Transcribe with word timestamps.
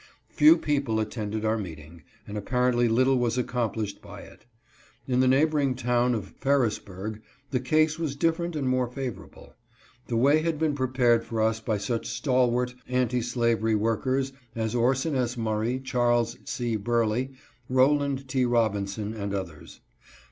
Few 0.29 0.57
people 0.57 0.99
attended 0.99 1.45
our 1.45 1.59
meeting, 1.59 2.01
and 2.27 2.35
ap 2.35 2.45
parently 2.45 2.89
little 2.89 3.19
was 3.19 3.37
accomplished 3.37 4.01
by 4.01 4.21
it. 4.21 4.47
In 5.07 5.19
the 5.19 5.27
neighbor 5.27 5.59
ing 5.59 5.75
town 5.75 6.15
of 6.15 6.33
Ferrisburgh 6.39 7.21
the 7.51 7.59
case 7.59 7.99
was 7.99 8.15
different 8.15 8.55
and 8.55 8.67
more 8.67 8.87
favorable. 8.87 9.53
The 10.07 10.17
way 10.17 10.41
had 10.41 10.57
been 10.57 10.73
prepared 10.73 11.23
for 11.23 11.39
us 11.39 11.59
by 11.59 11.77
such 11.77 12.07
stalwart 12.07 12.73
anti 12.87 13.21
slavery 13.21 13.75
workers 13.75 14.33
as 14.55 14.73
Orson 14.73 15.13
S. 15.15 15.37
Murray, 15.37 15.79
Charles 15.79 16.35
C. 16.45 16.77
Burleigh, 16.77 17.27
Rowland 17.69 18.27
T. 18.27 18.43
Robinson, 18.43 19.13
and 19.13 19.35
others. 19.35 19.81